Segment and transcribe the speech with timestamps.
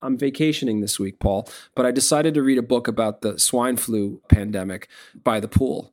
[0.00, 3.76] I'm vacationing this week, Paul, but I decided to read a book about the swine
[3.76, 4.88] flu pandemic
[5.24, 5.92] by the pool.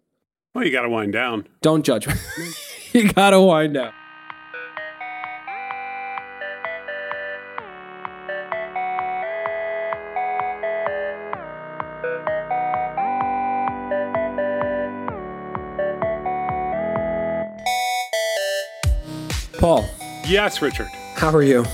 [0.54, 1.47] Well, you got to wind down.
[1.62, 2.13] Don't judge me.
[2.94, 3.94] you got to wind down.
[19.60, 19.86] Paul,
[20.28, 20.88] Yes, Richard.
[21.16, 21.66] how are you?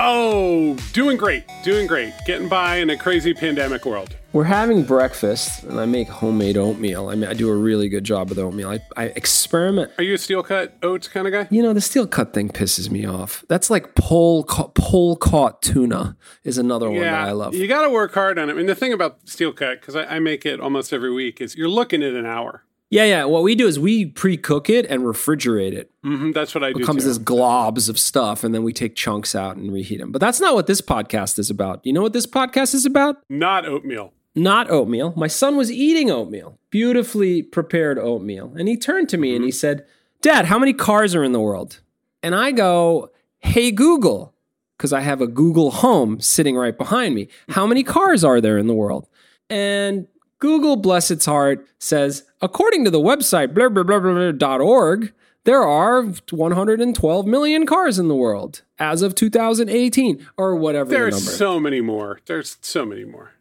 [0.00, 1.42] Oh, doing great.
[1.64, 2.12] Doing great.
[2.24, 4.14] Getting by in a crazy pandemic world.
[4.32, 7.08] We're having breakfast, and I make homemade oatmeal.
[7.08, 8.70] I mean, I do a really good job with oatmeal.
[8.70, 9.90] I, I experiment.
[9.98, 11.48] Are you a steel cut oats kind of guy?
[11.50, 13.44] You know, the steel cut thing pisses me off.
[13.48, 17.56] That's like pole ca- pole caught tuna is another one that I love.
[17.56, 18.52] You got to work hard on it.
[18.52, 21.40] I mean, the thing about steel cut, because I, I make it almost every week,
[21.40, 22.62] is you're looking at an hour.
[22.90, 23.24] Yeah, yeah.
[23.24, 25.90] What we do is we pre-cook it and refrigerate it.
[26.02, 26.78] hmm that's what I do.
[26.78, 27.08] It becomes too.
[27.08, 30.10] this globs of stuff, and then we take chunks out and reheat them.
[30.12, 31.80] But that's not what this podcast is about.
[31.84, 33.16] You know what this podcast is about?
[33.28, 34.12] Not oatmeal.
[34.34, 35.12] Not oatmeal.
[35.16, 39.50] My son was eating oatmeal, beautifully prepared oatmeal, and he turned to me and he
[39.50, 39.84] said,
[40.22, 41.80] "Dad, how many cars are in the world?"
[42.22, 44.34] And I go, "Hey Google."
[44.76, 47.26] Because I have a Google Home sitting right behind me.
[47.48, 49.08] How many cars are there in the world?
[49.50, 50.06] And
[50.40, 54.60] Google, bless its heart, says, according to the website blah, blah, blah, blah, blah, dot
[54.60, 55.12] org,
[55.44, 61.14] there are 112 million cars in the world as of 2018 or whatever the There's
[61.24, 61.30] number.
[61.36, 62.20] so many more.
[62.26, 63.32] There's so many more.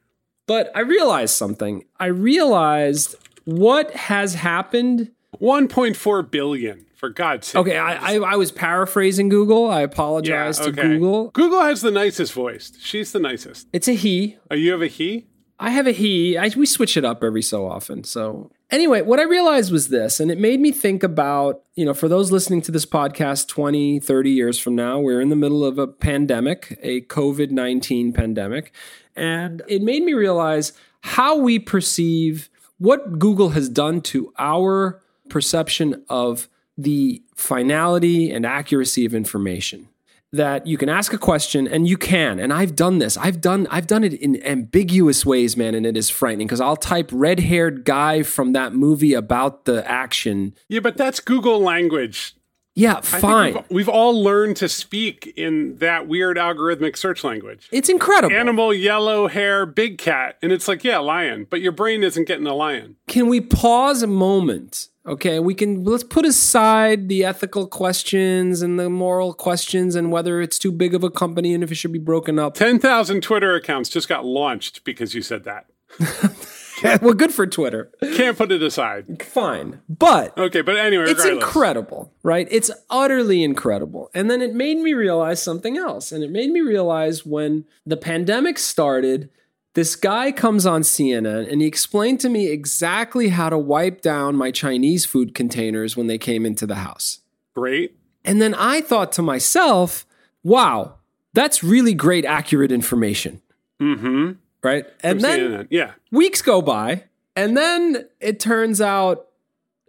[0.47, 1.83] but I realized something.
[1.99, 5.11] I realized what has happened.
[5.41, 7.59] 1.4 billion, for God's sake.
[7.59, 9.69] Okay, I, I, I was paraphrasing Google.
[9.69, 10.81] I Yeah, apologize to okay.
[10.81, 11.29] Google.
[11.31, 12.71] Google has the nicest voice.
[12.79, 13.67] She's the nicest.
[13.73, 14.37] It's a he.
[14.49, 15.27] Oh, you have a he?
[15.59, 16.37] I have a he.
[16.37, 18.03] I, we switch it up every so often.
[18.03, 21.93] So anyway, what I realized was this, and it made me think about, you know,
[21.93, 25.65] for those listening to this podcast 20, 30 years from now, we're in the middle
[25.65, 28.71] of a pandemic, a COVID 19 pandemic.
[29.15, 36.03] And it made me realize how we perceive what Google has done to our perception
[36.07, 39.89] of the finality and accuracy of information
[40.33, 43.65] that you can ask a question and you can and i've done this i've done
[43.71, 47.85] i've done it in ambiguous ways man and it is frightening because i'll type red-haired
[47.85, 52.35] guy from that movie about the action Yeah, but that's Google language.
[52.75, 57.69] yeah fine We've, we've all learned to speak in that weird algorithmic search language.
[57.71, 60.37] it's incredible Animal, yellow hair, big cat.
[60.41, 61.47] And it's like, yeah, lion.
[61.49, 62.97] But your brain isn't getting a lion.
[63.07, 68.79] can we pause a moment okay we can let's put aside the ethical questions and
[68.79, 71.93] the moral questions and whether it's too big of a company and if it should
[71.93, 75.65] be broken up 10,000 Twitter accounts just got launched because you said that.
[77.01, 79.23] well good for twitter Can't put it aside.
[79.23, 81.43] fine but Okay, but anyway, it's regardless.
[81.45, 82.47] incredible, right?
[82.51, 84.11] It's utterly incredible.
[84.13, 86.11] And then it made me realize something else.
[86.11, 89.29] And it made me realize when the pandemic started,
[89.77, 94.35] this guy comes on CNN and he explained to me exactly how to wipe down
[94.35, 97.19] my Chinese food containers when they came into the house.
[97.55, 97.95] Great.
[98.25, 100.07] And then I thought to myself,
[100.43, 100.95] wow,
[101.33, 103.39] that's really great, accurate information,
[103.79, 104.31] Mm-hmm.
[104.63, 104.83] right?
[105.03, 105.67] And then CNN.
[105.69, 105.91] Yeah.
[106.11, 107.03] weeks go by,
[107.35, 109.27] and then it turns out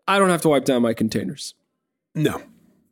[0.06, 1.55] I don't have to wipe down my containers.
[2.15, 2.43] No.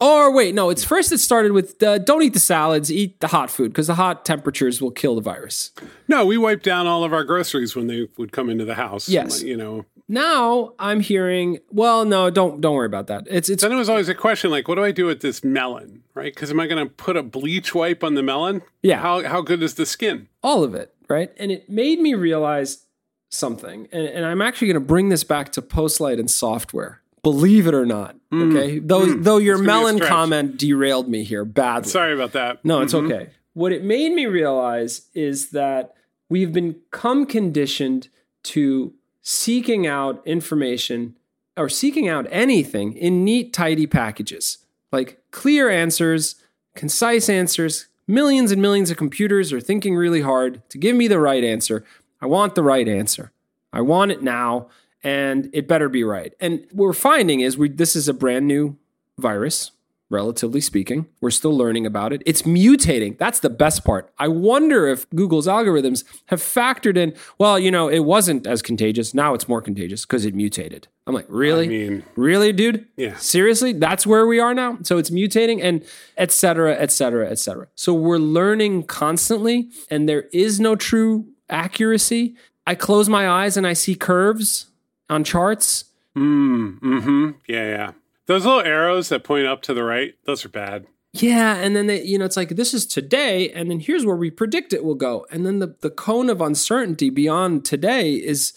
[0.00, 0.70] Or wait, no.
[0.70, 1.10] It's first.
[1.12, 4.24] It started with uh, don't eat the salads, eat the hot food because the hot
[4.24, 5.70] temperatures will kill the virus.
[6.08, 9.08] No, we wiped down all of our groceries when they would come into the house.
[9.08, 9.42] Yes.
[9.42, 13.26] You know, Now I'm hearing, well, no, don't don't worry about that.
[13.30, 15.42] It's it's then it was always a question like, what do I do with this
[15.42, 16.02] melon?
[16.14, 16.34] Right?
[16.34, 18.62] Because am I going to put a bleach wipe on the melon?
[18.82, 19.00] Yeah.
[19.00, 20.28] How, how good is the skin?
[20.42, 21.32] all of it, right?
[21.38, 22.84] And it made me realize
[23.30, 27.02] something, and, and I'm actually going to bring this back to Postlight and software.
[27.32, 28.78] Believe it or not, okay.
[28.78, 31.90] Though though your It's gonna be a melon comment derailed me here badly.
[31.90, 32.64] Sorry about that.
[32.64, 33.04] No, it's Mhm.
[33.10, 33.30] okay.
[33.52, 35.92] What it made me realize is that
[36.28, 38.10] we've become conditioned
[38.44, 38.92] to
[39.22, 41.16] seeking out information
[41.56, 44.58] or seeking out anything in neat, tidy packages,
[44.92, 46.36] like clear answers,
[46.76, 47.86] concise answers.
[48.06, 51.82] Millions and millions of computers are thinking really hard to give me the right answer.
[52.22, 53.32] I want the right answer.
[53.72, 54.68] I want it now,
[55.06, 56.34] and it better be right.
[56.40, 58.76] And what we're finding is we this is a brand new
[59.16, 59.70] virus
[60.10, 61.06] relatively speaking.
[61.20, 62.22] We're still learning about it.
[62.26, 63.16] It's mutating.
[63.18, 64.12] That's the best part.
[64.18, 69.14] I wonder if Google's algorithms have factored in, well, you know, it wasn't as contagious.
[69.14, 70.86] Now it's more contagious because it mutated.
[71.08, 71.64] I'm like, really?
[71.64, 72.86] I mean, really, dude?
[72.96, 73.16] Yeah.
[73.16, 73.72] Seriously?
[73.72, 74.78] That's where we are now?
[74.82, 75.84] So it's mutating and
[76.16, 77.66] et cetera, et cetera, et cetera.
[77.74, 82.36] So we're learning constantly and there is no true accuracy.
[82.64, 84.66] I close my eyes and I see curves
[85.08, 85.84] on charts.
[86.16, 87.30] mm, mm-hmm.
[87.48, 87.92] Yeah, yeah.
[88.26, 90.86] Those little arrows that point up to the right, those are bad.
[91.12, 94.16] yeah, and then they, you know, it's like this is today, and then here's where
[94.16, 95.24] we predict it will go.
[95.30, 98.52] And then the, the cone of uncertainty beyond today is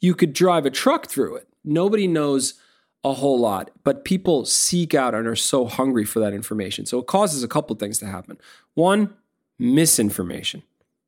[0.00, 1.48] you could drive a truck through it.
[1.64, 2.54] Nobody knows
[3.02, 6.86] a whole lot, but people seek out and are so hungry for that information.
[6.86, 8.38] So it causes a couple things to happen.
[8.74, 9.14] One,
[9.58, 10.62] misinformation,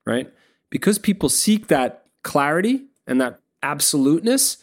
[0.07, 0.33] right?
[0.71, 4.59] Because people seek that clarity and that absoluteness,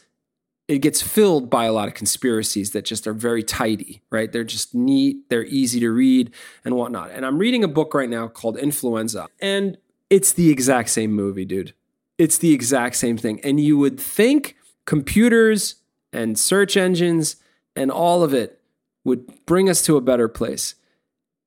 [0.68, 4.32] it gets filled by a lot of conspiracies that just are very tidy, right?
[4.32, 6.32] They're just neat, they're easy to read
[6.64, 7.12] and whatnot.
[7.12, 9.78] And I'm reading a book right now called Influenza, and
[10.10, 11.74] it's the exact same movie, dude.
[12.18, 13.42] It's the exact same thing.
[13.44, 14.56] And you would think
[14.86, 15.76] computers
[16.12, 17.38] and search engines
[17.76, 18.62] and all of it
[19.04, 20.76] would bring us to a better place.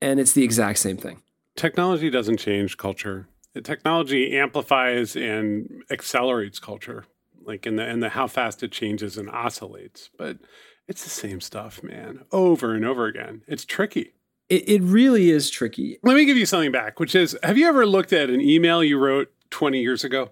[0.02, 1.22] And it's the exact same thing.
[1.54, 3.28] Technology doesn't change culture.
[3.62, 7.06] Technology amplifies and accelerates culture
[7.46, 10.10] like in the in the how fast it changes and oscillates.
[10.16, 10.38] But
[10.88, 13.42] it's the same stuff, man, over and over again.
[13.46, 14.12] It's tricky.
[14.48, 15.98] It, it really is tricky.
[16.02, 18.82] Let me give you something back, which is have you ever looked at an email
[18.84, 20.30] you wrote 20 years ago?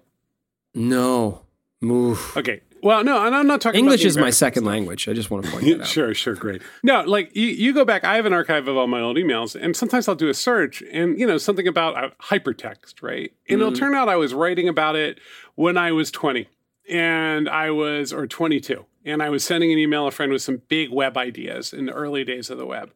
[0.73, 1.41] No.
[1.81, 2.33] Move.
[2.37, 2.61] Okay.
[2.85, 3.79] Well, no, and I'm not talking.
[3.79, 4.71] English is my second stuff.
[4.71, 5.09] language.
[5.09, 5.87] I just want to point that out.
[5.87, 6.61] sure, sure, great.
[6.83, 8.03] No, like you, you go back.
[8.03, 10.83] I have an archive of all my old emails, and sometimes I'll do a search,
[10.91, 13.31] and you know something about uh, hypertext, right?
[13.49, 13.61] And mm-hmm.
[13.61, 15.19] it'll turn out I was writing about it
[15.55, 16.47] when I was 20,
[16.89, 20.63] and I was, or 22, and I was sending an email a friend with some
[20.67, 22.91] big web ideas in the early days of the web.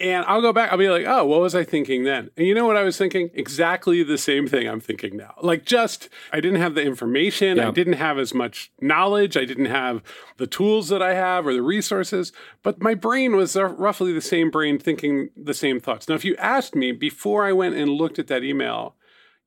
[0.00, 2.30] And I'll go back, I'll be like, oh, what was I thinking then?
[2.36, 3.30] And you know what I was thinking?
[3.34, 5.34] Exactly the same thing I'm thinking now.
[5.40, 7.68] Like, just, I didn't have the information, yeah.
[7.68, 10.02] I didn't have as much knowledge, I didn't have
[10.36, 14.50] the tools that I have or the resources, but my brain was roughly the same
[14.50, 16.08] brain thinking the same thoughts.
[16.08, 18.96] Now, if you asked me before I went and looked at that email,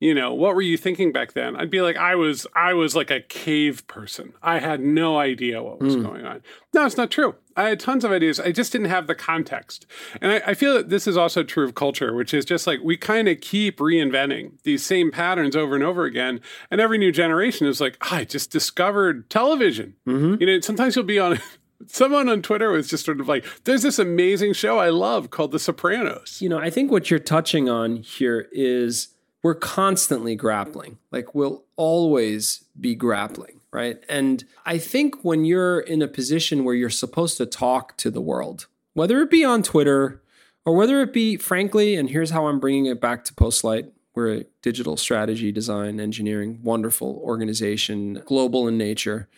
[0.00, 1.56] you know what were you thinking back then?
[1.56, 4.32] I'd be like i was i was like a cave person.
[4.42, 6.02] I had no idea what was mm.
[6.02, 6.42] going on.
[6.74, 7.36] No it's not true.
[7.56, 8.38] I had tons of ideas.
[8.38, 9.86] I just didn't have the context.
[10.20, 12.80] And I, I feel that this is also true of culture which is just like
[12.82, 16.40] we kind of keep reinventing these same patterns over and over again.
[16.70, 19.94] And every new generation is like oh, i just discovered television.
[20.06, 20.40] Mm-hmm.
[20.40, 21.38] you know sometimes you'll be on
[21.86, 25.52] Someone on Twitter was just sort of like, there's this amazing show I love called
[25.52, 26.40] The Sopranos.
[26.40, 29.08] You know, I think what you're touching on here is
[29.42, 30.98] we're constantly grappling.
[31.10, 33.98] Like we'll always be grappling, right?
[34.08, 38.20] And I think when you're in a position where you're supposed to talk to the
[38.20, 40.22] world, whether it be on Twitter
[40.64, 43.90] or whether it be, frankly, and here's how I'm bringing it back to Postlight.
[44.14, 49.28] We're a digital strategy, design, engineering, wonderful organization, global in nature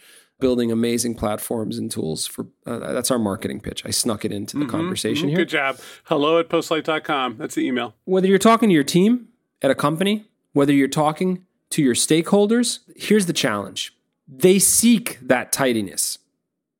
[0.40, 3.84] building amazing platforms and tools for uh, that's our marketing pitch.
[3.84, 5.36] I snuck it into the mm-hmm, conversation mm-hmm.
[5.36, 5.38] here.
[5.38, 5.78] Good job.
[6.04, 7.36] Hello at postlight.com.
[7.38, 7.94] That's the email.
[8.04, 9.28] Whether you're talking to your team,
[9.62, 13.94] at a company, whether you're talking to your stakeholders, here's the challenge
[14.30, 16.18] they seek that tidiness.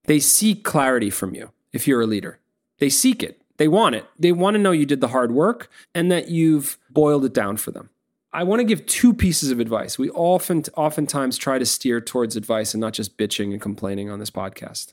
[0.04, 2.40] They seek clarity from you if you're a leader.
[2.78, 3.40] They seek it.
[3.56, 4.04] They want it.
[4.19, 7.56] They want to know you did the hard work and that you've boiled it down
[7.56, 7.90] for them.
[8.32, 9.98] I want to give two pieces of advice.
[9.98, 14.19] We often oftentimes try to steer towards advice and not just bitching and complaining on
[14.19, 14.92] this podcast.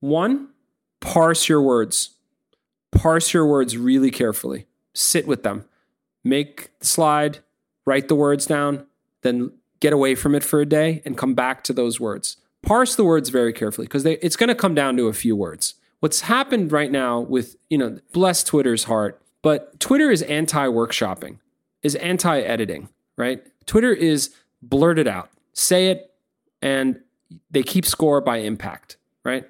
[0.00, 0.50] One,
[1.00, 2.10] parse your words.
[2.92, 4.66] Parse your words really carefully.
[4.94, 5.64] Sit with them
[6.26, 7.38] make the slide,
[7.86, 8.86] write the words down,
[9.22, 12.36] then get away from it for a day and come back to those words.
[12.62, 15.74] Parse the words very carefully because it's going to come down to a few words.
[16.00, 21.38] What's happened right now with, you know, bless Twitter's heart, but Twitter is anti workshopping,
[21.82, 23.46] is anti editing, right?
[23.66, 26.12] Twitter is blurted out, say it,
[26.60, 27.00] and
[27.50, 29.48] they keep score by impact, right?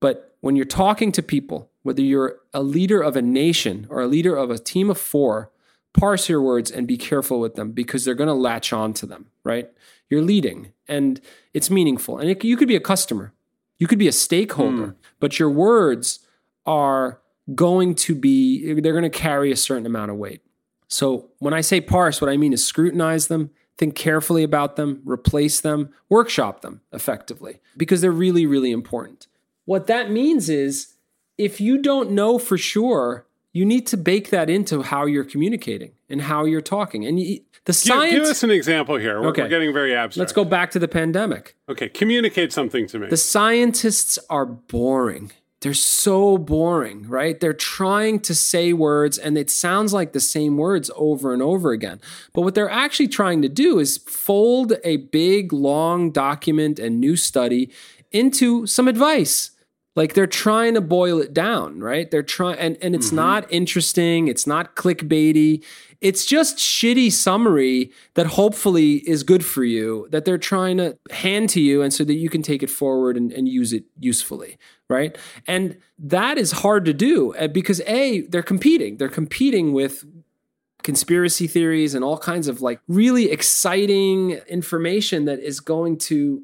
[0.00, 4.06] But when you're talking to people, whether you're a leader of a nation or a
[4.06, 5.50] leader of a team of four,
[5.94, 9.06] parse your words and be careful with them because they're going to latch on to
[9.06, 9.70] them, right?
[10.10, 11.20] You're leading and
[11.54, 12.18] it's meaningful.
[12.18, 13.32] And it, you could be a customer,
[13.78, 14.94] you could be a stakeholder, mm.
[15.20, 16.20] but your words
[16.66, 17.20] are
[17.54, 20.42] going to be, they're going to carry a certain amount of weight.
[20.88, 25.00] So when I say parse, what I mean is scrutinize them, think carefully about them,
[25.04, 29.26] replace them, workshop them effectively because they're really, really important.
[29.64, 30.94] What that means is
[31.38, 35.92] if you don't know for sure you need to bake that into how you're communicating
[36.10, 37.06] and how you're talking.
[37.06, 38.12] And you, the science.
[38.12, 39.22] Give, give, us an example here.
[39.22, 39.42] We're, okay.
[39.42, 40.18] we're getting very abstract.
[40.18, 41.56] Let's go back to the pandemic.
[41.68, 43.06] Okay, communicate something to me.
[43.06, 45.30] The scientists are boring.
[45.60, 47.40] They're so boring, right?
[47.40, 51.70] They're trying to say words and it sounds like the same words over and over
[51.70, 52.02] again.
[52.34, 57.16] But what they're actually trying to do is fold a big, long document and new
[57.16, 57.70] study
[58.12, 59.52] into some advice
[59.96, 63.16] like they're trying to boil it down right they're trying and, and it's mm-hmm.
[63.16, 65.62] not interesting it's not clickbaity
[66.04, 71.48] It's just shitty summary that hopefully is good for you that they're trying to hand
[71.50, 74.58] to you and so that you can take it forward and, and use it usefully.
[74.90, 75.16] Right.
[75.46, 78.98] And that is hard to do uh, because A, they're competing.
[78.98, 80.04] They're competing with
[80.82, 86.42] conspiracy theories and all kinds of like really exciting information that is going to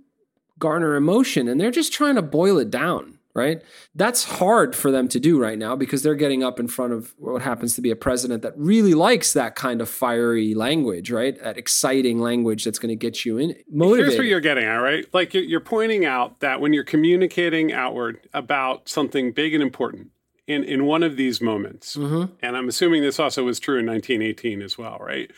[0.59, 1.49] garner emotion.
[1.49, 3.63] And they're just trying to boil it down right?
[3.95, 7.15] That's hard for them to do right now because they're getting up in front of
[7.19, 11.41] what happens to be a president that really likes that kind of fiery language, right?
[11.43, 14.07] That exciting language that's going to get you in motivated.
[14.07, 15.07] Here's what you're getting at, right?
[15.13, 20.09] Like you're pointing out that when you're communicating outward about something big and important,
[20.51, 22.33] in, in one of these moments, mm-hmm.
[22.43, 25.31] and I'm assuming this also was true in 1918 as well, right?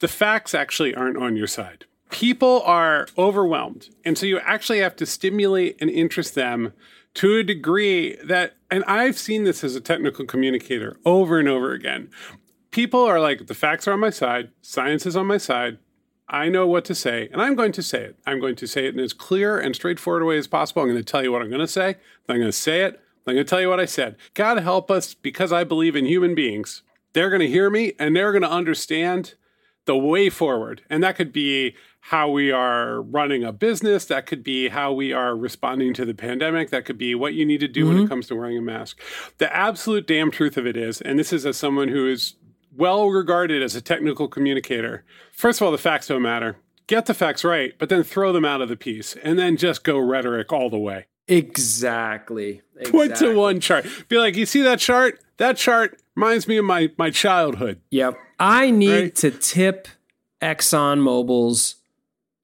[0.00, 1.84] The facts actually aren't on your side.
[2.10, 3.90] People are overwhelmed.
[4.04, 6.72] And so you actually have to stimulate and interest them
[7.16, 11.72] to a degree that, and I've seen this as a technical communicator over and over
[11.72, 12.10] again.
[12.70, 15.78] People are like, the facts are on my side, science is on my side.
[16.28, 18.18] I know what to say, and I'm going to say it.
[18.26, 20.82] I'm going to say it in as clear and straightforward a way as possible.
[20.82, 21.96] I'm going to tell you what I'm going to say.
[22.28, 23.00] I'm going to say it.
[23.26, 24.16] I'm going to tell you what I said.
[24.34, 26.82] God help us because I believe in human beings.
[27.12, 29.34] They're going to hear me and they're going to understand
[29.86, 30.82] the way forward.
[30.90, 31.76] And that could be
[32.10, 34.04] how we are running a business.
[34.04, 36.70] That could be how we are responding to the pandemic.
[36.70, 37.88] That could be what you need to do mm-hmm.
[37.88, 38.10] when it mm-hmm.
[38.10, 39.00] comes to wearing a mask.
[39.38, 42.34] The absolute damn truth of it is, and this is as someone who is
[42.76, 46.58] well regarded as a technical communicator, first of all, the facts don't matter.
[46.86, 49.82] Get the facts right, but then throw them out of the piece and then just
[49.82, 51.06] go rhetoric all the way.
[51.26, 52.62] Exactly.
[52.76, 52.92] exactly.
[52.92, 53.84] Point to one chart.
[54.08, 55.18] Be like, you see that chart?
[55.38, 57.80] That chart reminds me of my, my childhood.
[57.90, 58.16] Yep.
[58.38, 59.14] I need right?
[59.16, 59.88] to tip
[60.40, 61.74] Exxon Mobil's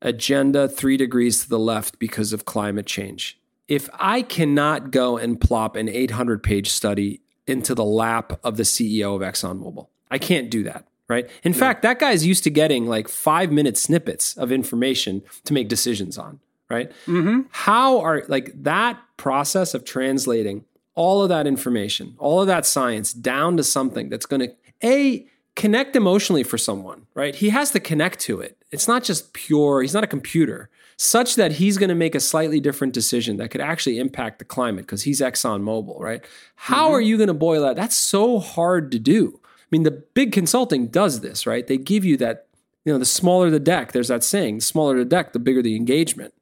[0.03, 3.39] agenda three degrees to the left because of climate change.
[3.69, 8.65] If I cannot go and plop an 800 page study into the lap of the
[8.65, 10.87] CEO of ExxonMobil, I can't do that.
[11.09, 11.29] Right.
[11.43, 11.59] In yeah.
[11.59, 16.17] fact, that guy's used to getting like five minute snippets of information to make decisions
[16.17, 16.41] on.
[16.71, 16.91] Right.
[17.07, 17.43] Mm-hmm.
[17.51, 23.13] How are like that process of translating all of that information, all of that science
[23.13, 27.35] down to something that's going to a connect emotionally for someone, right?
[27.35, 28.57] He has to connect to it.
[28.71, 32.21] It's not just pure, he's not a computer, such that he's going to make a
[32.21, 36.25] slightly different decision that could actually impact the climate because he's ExxonMobil, right?
[36.55, 36.95] How mm-hmm.
[36.95, 37.77] are you going to boil that?
[37.77, 39.41] That's so hard to do.
[39.45, 41.67] I mean, the big consulting does this, right?
[41.67, 42.47] They give you that,
[42.85, 45.63] you know, the smaller the deck, there's that saying, the smaller the deck, the bigger
[45.63, 46.35] the engagement.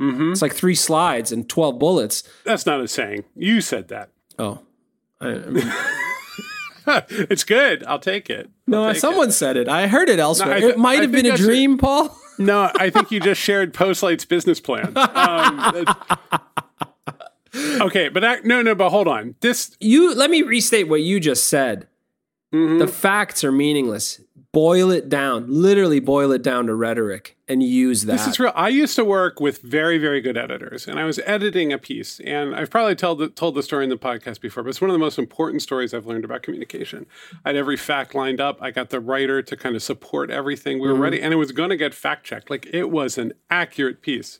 [0.00, 0.32] Mm-hmm.
[0.32, 2.22] It's like three slides and 12 bullets.
[2.44, 3.24] That's not a saying.
[3.34, 4.10] You said that.
[4.38, 4.60] Oh.
[5.20, 5.72] I, I mean,
[7.10, 7.84] it's good.
[7.84, 8.46] I'll take it.
[8.46, 9.32] I'll no, take someone it.
[9.32, 9.68] said it.
[9.68, 10.60] I heard it elsewhere.
[10.60, 12.16] No, it might have been a dream, Paul.
[12.38, 14.96] no, I think you just shared Postlight's business plan.
[14.96, 15.86] Um,
[17.82, 19.34] okay, but I, no, no, but hold on.
[19.40, 21.86] This you let me restate what you just said.
[22.52, 22.78] Mm-hmm.
[22.78, 24.20] The facts are meaningless
[24.52, 28.12] boil it down, literally boil it down to rhetoric and use that.
[28.12, 28.52] This is real.
[28.54, 32.18] I used to work with very, very good editors, and I was editing a piece.
[32.20, 34.90] And I've probably told the, told the story in the podcast before, but it's one
[34.90, 37.06] of the most important stories I've learned about communication.
[37.44, 38.58] I had every fact lined up.
[38.60, 40.78] I got the writer to kind of support everything.
[40.78, 41.02] We were mm-hmm.
[41.02, 42.48] ready, and it was going to get fact checked.
[42.48, 44.38] Like it was an accurate piece.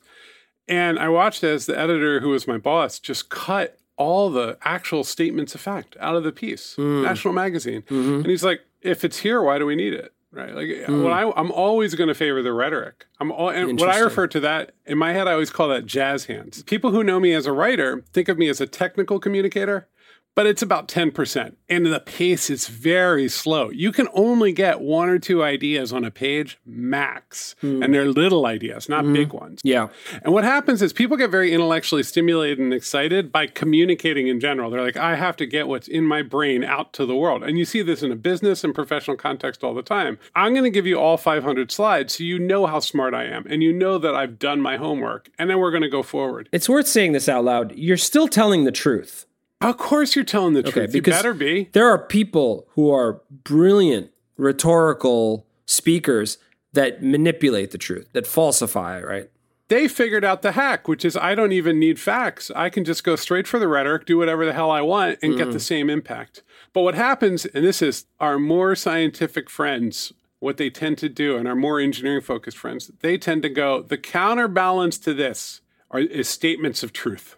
[0.67, 5.03] And I watched as the editor, who was my boss, just cut all the actual
[5.03, 7.03] statements of fact out of the piece, mm.
[7.03, 7.81] National Magazine.
[7.83, 8.15] Mm-hmm.
[8.15, 10.13] And he's like, if it's here, why do we need it?
[10.31, 10.53] Right.
[10.53, 11.03] Like mm.
[11.03, 13.07] when I, I'm always going to favor the rhetoric.
[13.19, 15.87] I'm all, and what I refer to that in my head, I always call that
[15.87, 16.61] jazz hands.
[16.63, 19.87] People who know me as a writer think of me as a technical communicator
[20.35, 21.55] but it's about 10%.
[21.67, 23.69] And the pace is very slow.
[23.69, 27.55] You can only get one or two ideas on a page max.
[27.61, 27.83] Mm.
[27.83, 29.13] And they're little ideas, not mm.
[29.13, 29.59] big ones.
[29.63, 29.89] Yeah.
[30.23, 34.69] And what happens is people get very intellectually stimulated and excited by communicating in general.
[34.69, 37.43] They're like, I have to get what's in my brain out to the world.
[37.43, 40.17] And you see this in a business and professional context all the time.
[40.35, 43.45] I'm going to give you all 500 slides so you know how smart I am
[43.49, 45.29] and you know that I've done my homework.
[45.37, 46.49] And then we're going to go forward.
[46.51, 47.75] It's worth saying this out loud.
[47.75, 49.25] You're still telling the truth.
[49.61, 50.95] Of course, you're telling the truth.
[50.95, 51.69] You better be.
[51.73, 56.37] There are people who are brilliant rhetorical speakers
[56.73, 59.29] that manipulate the truth, that falsify, right?
[59.67, 62.49] They figured out the hack, which is I don't even need facts.
[62.55, 65.33] I can just go straight for the rhetoric, do whatever the hell I want, and
[65.33, 65.37] mm.
[65.37, 66.41] get the same impact.
[66.73, 71.37] But what happens, and this is our more scientific friends, what they tend to do,
[71.37, 75.61] and our more engineering focused friends, they tend to go, the counterbalance to this
[75.91, 77.35] are, is statements of truth.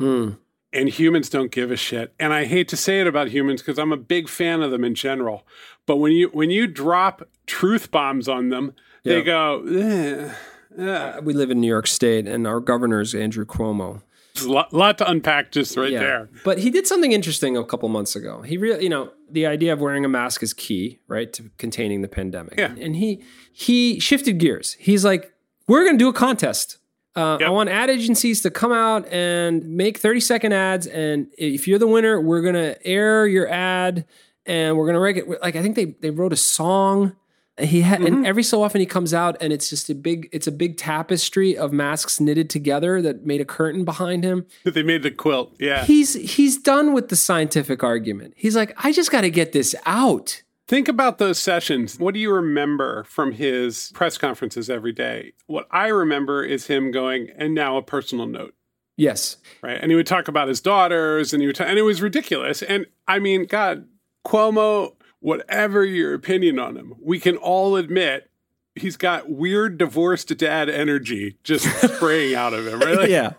[0.00, 0.36] Mm
[0.72, 2.14] and humans don't give a shit.
[2.18, 4.84] And I hate to say it about humans because I'm a big fan of them
[4.84, 5.46] in general.
[5.86, 9.14] But when you when you drop truth bombs on them, yeah.
[9.14, 9.64] they go.
[9.66, 10.32] Eh,
[10.78, 11.20] eh.
[11.20, 14.02] We live in New York State, and our governor is Andrew Cuomo.
[14.34, 15.98] There's a lot, lot to unpack just right yeah.
[15.98, 16.30] there.
[16.44, 18.42] But he did something interesting a couple months ago.
[18.42, 22.02] He really, you know, the idea of wearing a mask is key, right, to containing
[22.02, 22.54] the pandemic.
[22.56, 22.74] Yeah.
[22.78, 23.22] And he
[23.52, 24.74] he shifted gears.
[24.74, 25.32] He's like,
[25.66, 26.77] we're going to do a contest.
[27.18, 27.48] Uh, yep.
[27.48, 30.86] I want ad agencies to come out and make 30 second ads.
[30.86, 34.04] And if you're the winner, we're going to air your ad
[34.46, 35.28] and we're going to rank it.
[35.42, 37.16] Like, I think they, they wrote a song
[37.60, 38.18] he had, mm-hmm.
[38.18, 40.76] and every so often he comes out, and it's just a big, it's a big
[40.76, 44.46] tapestry of masks knitted together that made a curtain behind him.
[44.78, 45.56] They made the quilt.
[45.58, 48.34] Yeah, he's he's done with the scientific argument.
[48.36, 50.42] He's like, I just got to get this out.
[50.68, 51.98] Think about those sessions.
[51.98, 55.32] What do you remember from his press conferences every day?
[55.46, 58.54] What I remember is him going, and now a personal note.
[58.96, 59.38] Yes.
[59.62, 59.78] Right.
[59.80, 62.62] And he would talk about his daughters, and he would, t- and it was ridiculous.
[62.62, 63.86] And I mean, God,
[64.26, 68.30] Cuomo whatever your opinion on him, we can all admit
[68.74, 71.64] he's got weird divorced dad energy just
[71.96, 73.10] spraying out of him, right?
[73.10, 73.32] yeah.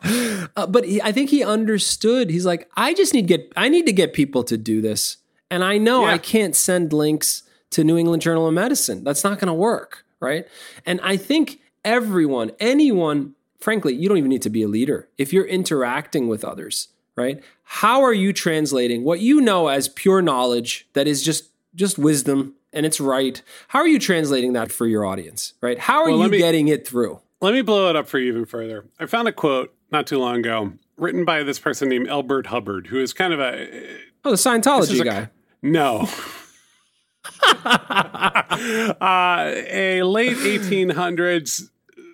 [0.55, 2.29] Uh, but he, I think he understood.
[2.29, 5.17] He's like, I just need get I need to get people to do this.
[5.51, 6.13] And I know yeah.
[6.13, 9.03] I can't send links to New England Journal of Medicine.
[9.03, 10.47] That's not going to work, right?
[10.85, 15.09] And I think everyone, anyone, frankly, you don't even need to be a leader.
[15.17, 17.43] If you're interacting with others, right?
[17.63, 22.55] How are you translating what you know as pure knowledge that is just just wisdom
[22.73, 23.41] and it's right.
[23.69, 25.79] How are you translating that for your audience, right?
[25.79, 27.19] How are well, you me, getting it through?
[27.41, 28.85] Let me blow it up for you even further.
[28.99, 32.87] I found a quote not too long ago written by this person named Elbert Hubbard,
[32.87, 35.15] who is kind of a oh the Scientology guy.
[35.15, 35.29] A,
[35.61, 36.07] no.
[37.55, 41.69] uh, a late 1800s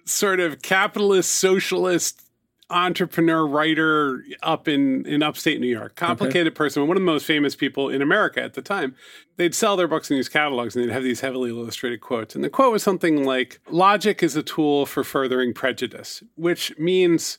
[0.05, 2.21] sort of capitalist socialist
[2.69, 5.95] entrepreneur writer up in in upstate New York.
[5.95, 6.55] Complicated okay.
[6.55, 8.95] person, one of the most famous people in America at the time.
[9.37, 12.35] They'd sell their books in these catalogs and they'd have these heavily illustrated quotes.
[12.35, 17.37] And the quote was something like logic is a tool for furthering prejudice, which means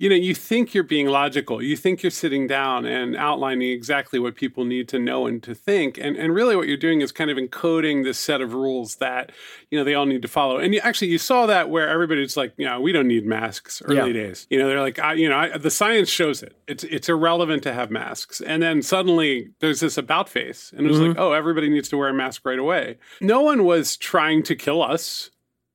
[0.00, 1.62] you know, you think you're being logical.
[1.62, 5.54] You think you're sitting down and outlining exactly what people need to know and to
[5.54, 5.98] think.
[5.98, 9.30] And, and really what you're doing is kind of encoding this set of rules that,
[9.70, 10.56] you know, they all need to follow.
[10.56, 13.82] And you, actually, you saw that where everybody's like, you know, we don't need masks
[13.84, 14.26] early yeah.
[14.26, 14.46] days.
[14.48, 16.56] You know, they're like, I, you know, I, the science shows it.
[16.66, 18.40] It's, it's irrelevant to have masks.
[18.40, 20.72] And then suddenly there's this about face.
[20.74, 21.08] And it was mm-hmm.
[21.08, 22.96] like, oh, everybody needs to wear a mask right away.
[23.20, 25.30] No one was trying to kill us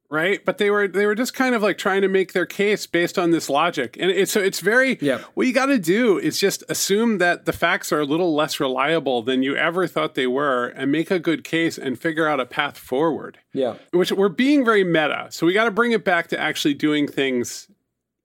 [0.09, 0.43] right?
[0.43, 3.17] But they were they were just kind of like trying to make their case based
[3.17, 3.97] on this logic.
[3.99, 5.21] And it's so it's very yeah.
[5.33, 8.59] what you got to do is just assume that the facts are a little less
[8.59, 12.39] reliable than you ever thought they were and make a good case and figure out
[12.39, 13.39] a path forward.
[13.53, 13.75] Yeah.
[13.91, 17.07] Which we're being very meta so we got to bring it back to actually doing
[17.07, 17.67] things.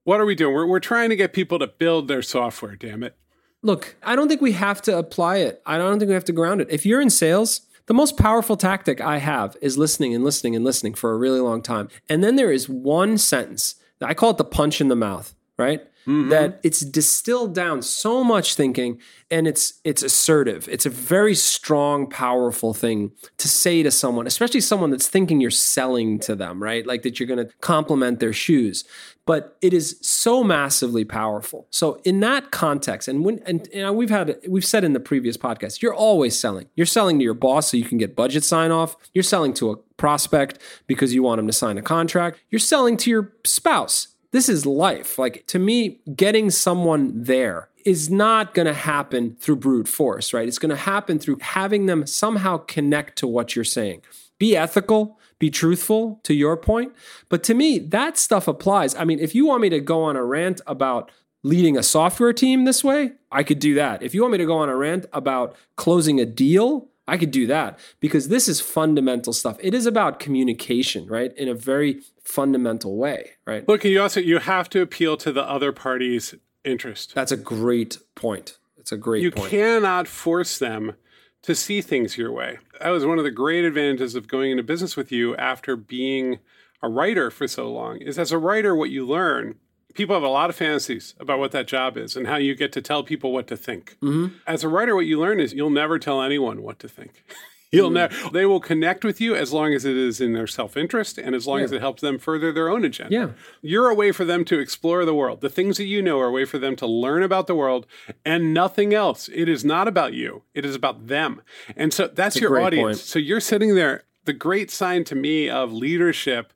[0.05, 0.55] What are we doing?
[0.55, 3.17] We're, we're trying to get people to build their software damn it.
[3.63, 5.63] Look i don't think we have to apply it.
[5.67, 6.69] I don't think we have to ground it.
[6.71, 10.65] If you're in sales the most powerful tactic I have is listening and listening and
[10.65, 11.89] listening for a really long time.
[12.09, 15.83] And then there is one sentence, I call it the punch in the mouth, right?
[16.07, 16.31] Mm-hmm.
[16.31, 18.99] That it's distilled down so much thinking
[19.31, 20.69] and it's it's assertive.
[20.69, 25.51] It's a very strong, powerful thing to say to someone, especially someone that's thinking you're
[25.51, 26.87] selling to them, right?
[26.87, 28.85] Like that you're gonna compliment their shoes
[29.31, 31.69] but it is so massively powerful.
[31.71, 35.37] So in that context, and when and know, we've had we've said in the previous
[35.37, 36.67] podcast, you're always selling.
[36.75, 38.97] You're selling to your boss so you can get budget sign off.
[39.15, 40.59] You're selling to a prospect
[40.89, 42.41] because you want them to sign a contract.
[42.51, 44.09] You're selling to your spouse.
[44.33, 45.19] This is life.
[45.19, 50.47] Like to me, getting someone there is not going to happen through brute force, right?
[50.47, 54.03] It's going to happen through having them somehow connect to what you're saying.
[54.39, 56.93] Be ethical, be truthful to your point.
[57.29, 58.95] But to me, that stuff applies.
[58.95, 61.11] I mean, if you want me to go on a rant about
[61.43, 64.03] leading a software team this way, I could do that.
[64.03, 67.33] If you want me to go on a rant about closing a deal, I could
[67.33, 69.57] do that because this is fundamental stuff.
[69.61, 71.37] It is about communication, right?
[71.37, 73.67] In a very fundamental way, right?
[73.69, 77.13] Look, you also you have to appeal to the other party's interest.
[77.13, 78.59] That's a great point.
[78.79, 79.51] It's a great you point.
[79.51, 80.95] cannot force them
[81.43, 82.59] to see things your way.
[82.81, 86.39] That was one of the great advantages of going into business with you after being
[86.81, 87.99] a writer for so long.
[87.99, 89.57] Is as a writer, what you learn,
[89.95, 92.73] people have a lot of fantasies about what that job is and how you get
[92.73, 93.97] to tell people what to think.
[94.03, 94.37] Mm-hmm.
[94.47, 97.25] As a writer, what you learn is you'll never tell anyone what to think.
[97.73, 97.95] You'll mm.
[97.95, 98.31] never.
[98.31, 101.35] They will connect with you as long as it is in their self interest and
[101.35, 101.65] as long yeah.
[101.65, 103.15] as it helps them further their own agenda.
[103.15, 103.29] Yeah,
[103.63, 105.41] you're a way for them to explore the world.
[105.41, 107.87] The things that you know are a way for them to learn about the world
[108.25, 109.29] and nothing else.
[109.33, 110.43] It is not about you.
[110.53, 111.43] It is about them.
[111.77, 112.99] And so that's, that's your audience.
[112.99, 112.99] Point.
[112.99, 114.03] So you're sitting there.
[114.25, 116.53] The great sign to me of leadership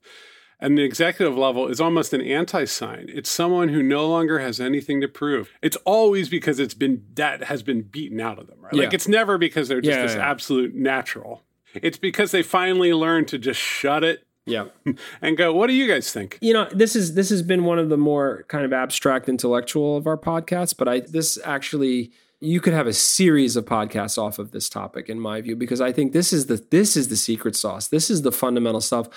[0.65, 3.11] and the executive level is almost an anti sign.
[3.11, 5.51] It's someone who no longer has anything to prove.
[5.61, 8.73] It's always because it's been that has been beaten out of them, right?
[8.73, 8.85] Yeah.
[8.85, 10.31] Like it's never because they're just yeah, this yeah.
[10.31, 11.43] absolute natural.
[11.75, 14.67] It's because they finally learned to just shut it Yeah.
[15.21, 16.39] and go, what do you guys think?
[16.41, 19.99] You know, this is this has been one of the more kind of abstract intellectual
[19.99, 22.11] of our podcasts, but I this actually
[22.45, 25.81] you could have a series of podcasts off of this topic in my view because
[25.81, 27.89] I think this is the this is the secret sauce.
[27.89, 29.09] This is the fundamental stuff.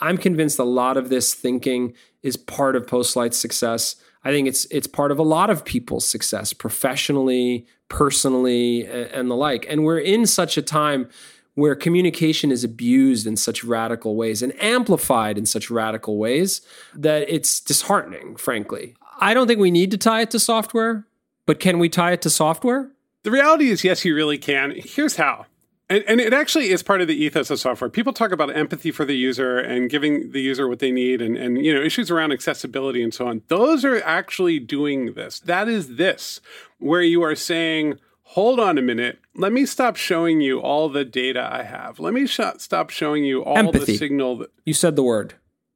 [0.00, 3.96] I'm convinced a lot of this thinking is part of Postlight's success.
[4.24, 9.36] I think it's it's part of a lot of people's success professionally, personally, and the
[9.36, 9.66] like.
[9.68, 11.08] And we're in such a time
[11.54, 16.60] where communication is abused in such radical ways and amplified in such radical ways
[16.94, 18.94] that it's disheartening, frankly.
[19.18, 21.06] I don't think we need to tie it to software,
[21.46, 22.90] but can we tie it to software?
[23.22, 24.74] The reality is, yes, you really can.
[24.76, 25.46] Here's how.
[25.88, 27.88] And, and, it actually is part of the ethos of software.
[27.88, 31.36] People talk about empathy for the user and giving the user what they need and,
[31.36, 33.42] and you know issues around accessibility and so on.
[33.46, 35.38] Those are actually doing this.
[35.38, 36.40] That is this,
[36.78, 39.20] where you are saying, hold on a minute.
[39.36, 42.00] Let me stop showing you all the data I have.
[42.00, 43.92] Let me sh- stop showing you all Empathy.
[43.92, 44.38] the signal.
[44.38, 45.34] That- you said the word.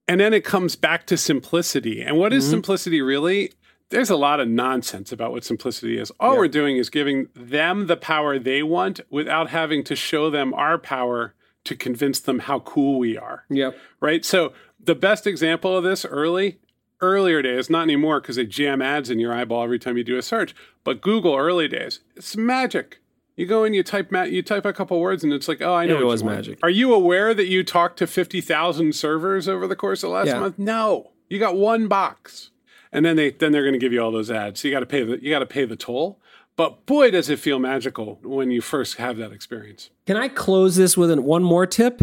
[0.09, 2.03] and then it comes back to simplicity.
[2.03, 2.51] And what is mm-hmm.
[2.51, 3.53] simplicity really?
[3.91, 6.11] There's a lot of nonsense about what simplicity is.
[6.21, 6.39] All yeah.
[6.39, 10.79] we're doing is giving them the power they want without having to show them our
[10.79, 13.45] power to convince them how cool we are.
[13.51, 13.77] Yep.
[14.01, 14.25] Right?
[14.25, 16.59] So the best example of this early
[17.03, 20.17] earlier days, not anymore because they jam ads in your eyeball every time you do
[20.17, 23.01] a search, but Google early days, it's magic.
[23.37, 25.87] You go in, you type you type a couple words, and it's like, oh, I
[25.87, 26.59] know it was magic.
[26.63, 30.27] Are you aware that you talked to fifty thousand servers over the course of last
[30.27, 30.41] yeah.
[30.41, 30.59] month?
[30.59, 32.51] No, you got one box,
[32.93, 34.61] and then they then they're going to give you all those ads.
[34.61, 36.21] So you got to pay the you got to pay the toll.
[36.57, 39.91] But boy, does it feel magical when you first have that experience.
[40.07, 42.03] Can I close this with one more tip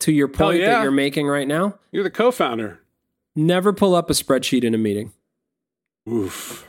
[0.00, 0.74] to your oh, point yeah.
[0.74, 1.78] that you're making right now?
[1.90, 2.80] You're the co-founder.
[3.34, 5.12] Never pull up a spreadsheet in a meeting.
[6.08, 6.66] Oof.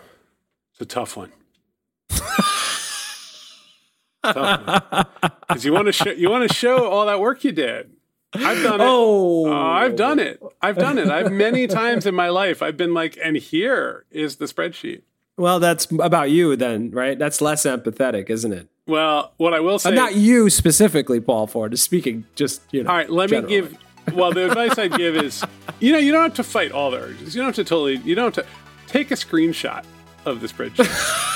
[0.71, 1.31] It's a tough one.
[4.21, 7.91] Because you want to show you want to show all that work you did.
[8.33, 8.85] I've done it.
[8.87, 10.41] Oh, uh, I've done it.
[10.61, 11.07] I've done it.
[11.07, 12.61] I've many times in my life.
[12.61, 15.01] I've been like, and here is the spreadsheet.
[15.37, 17.17] Well, that's about you then, right?
[17.17, 18.67] That's less empathetic, isn't it?
[18.85, 22.89] Well, what I will say, uh, not you specifically, Paul Ford, speaking just you know.
[22.89, 23.61] All right, let generally.
[23.61, 23.77] me give
[24.13, 25.43] well, the advice I'd give is,
[25.79, 27.35] you know, you don't have to fight all the urges.
[27.35, 28.51] You don't have to totally, you don't have to
[28.87, 29.85] take a screenshot
[30.25, 31.35] of the spreadsheet.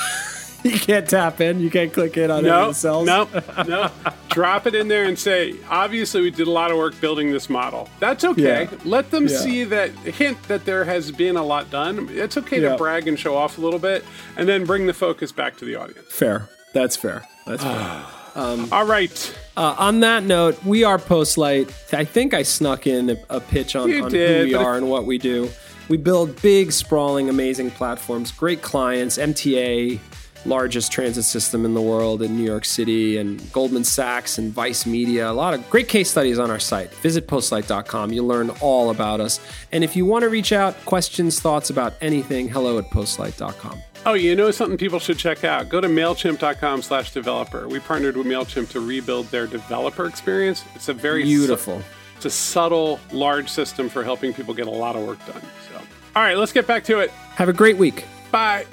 [0.72, 1.60] you can't tap in.
[1.60, 3.06] You can't click in on no, any cells.
[3.06, 3.28] No,
[3.68, 3.90] no.
[4.30, 7.50] Drop it in there and say, obviously, we did a lot of work building this
[7.50, 7.90] model.
[8.00, 8.64] That's okay.
[8.64, 8.78] Yeah.
[8.84, 9.36] Let them yeah.
[9.36, 12.08] see that hint that there has been a lot done.
[12.10, 12.70] It's okay yeah.
[12.70, 14.04] to brag and show off a little bit,
[14.38, 16.06] and then bring the focus back to the audience.
[16.08, 16.48] Fair.
[16.72, 17.26] That's fair.
[17.46, 18.04] That's fair.
[18.36, 19.38] Um, All right.
[19.56, 21.72] Uh, on that note, we are Postlight.
[21.94, 24.90] I think I snuck in a, a pitch on, on did, who we are and
[24.90, 25.48] what we do.
[25.88, 30.00] We build big, sprawling, amazing platforms, great clients, MTA,
[30.46, 34.86] largest transit system in the world in New York City, and Goldman Sachs and Vice
[34.86, 35.30] Media.
[35.30, 36.92] A lot of great case studies on our site.
[36.96, 38.12] Visit postlight.com.
[38.12, 39.40] You'll learn all about us.
[39.72, 43.78] And if you want to reach out, questions, thoughts about anything, hello at postlight.com.
[44.06, 45.70] Oh, you know something people should check out?
[45.70, 47.66] Go to MailChimp.com slash developer.
[47.68, 50.62] We partnered with MailChimp to rebuild their developer experience.
[50.74, 51.78] It's a very beautiful.
[51.80, 55.40] Su- it's a subtle, large system for helping people get a lot of work done.
[55.70, 55.78] So,
[56.14, 57.10] all right, let's get back to it.
[57.10, 58.04] Have a great week.
[58.30, 58.66] Bye.